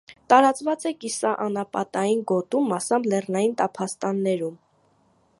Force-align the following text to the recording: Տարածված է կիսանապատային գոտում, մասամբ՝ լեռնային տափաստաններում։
Տարածված 0.31 0.85
է 0.91 0.91
կիսանապատային 1.01 2.23
գոտում, 2.31 2.65
մասամբ՝ 2.73 3.09
լեռնային 3.13 3.53
տափաստաններում։ 3.61 4.57